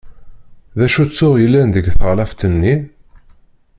D 0.77 0.79
acu 0.85 1.03
tuɣ 1.07 1.35
yellan 1.39 1.69
deg 1.75 1.85
teɣlaft-nni? 1.95 2.75